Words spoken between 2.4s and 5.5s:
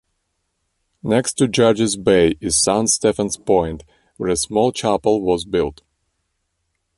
is Saint Stephen's point, where a small chapel was